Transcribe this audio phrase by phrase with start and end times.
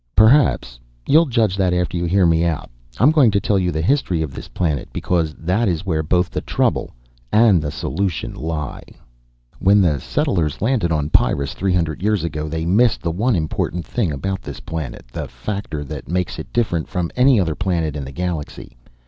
[0.15, 0.79] "Perhaps.
[1.05, 2.71] You'll judge that after you hear me out.
[2.97, 6.31] I'm going to tell you the history of this planet, because that is where both
[6.31, 6.89] the trouble
[7.31, 8.81] and the solution lie.
[9.59, 13.85] "When the settlers landed on Pyrrus three hundred years ago they missed the one important
[13.85, 18.03] thing about this planet, the factor that makes it different from any other planet in
[18.03, 18.75] the galaxy.